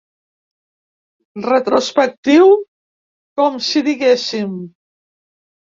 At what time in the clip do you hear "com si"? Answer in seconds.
3.41-3.87